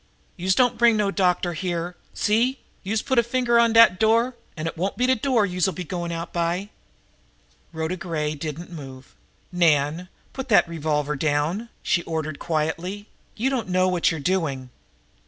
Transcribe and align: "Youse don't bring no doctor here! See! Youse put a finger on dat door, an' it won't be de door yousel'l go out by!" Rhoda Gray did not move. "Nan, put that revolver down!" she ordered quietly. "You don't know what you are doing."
"Youse 0.35 0.55
don't 0.55 0.79
bring 0.79 0.97
no 0.97 1.11
doctor 1.11 1.53
here! 1.53 1.95
See! 2.11 2.57
Youse 2.81 3.03
put 3.03 3.19
a 3.19 3.21
finger 3.21 3.59
on 3.59 3.71
dat 3.73 3.99
door, 3.99 4.35
an' 4.57 4.65
it 4.65 4.75
won't 4.75 4.97
be 4.97 5.05
de 5.05 5.13
door 5.13 5.45
yousel'l 5.45 5.85
go 5.87 6.11
out 6.11 6.33
by!" 6.33 6.71
Rhoda 7.71 7.95
Gray 7.95 8.33
did 8.33 8.57
not 8.57 8.71
move. 8.71 9.13
"Nan, 9.51 10.09
put 10.33 10.49
that 10.49 10.67
revolver 10.67 11.15
down!" 11.15 11.69
she 11.83 12.01
ordered 12.05 12.39
quietly. 12.39 13.09
"You 13.35 13.51
don't 13.51 13.69
know 13.69 13.87
what 13.87 14.09
you 14.09 14.17
are 14.17 14.19
doing." 14.19 14.71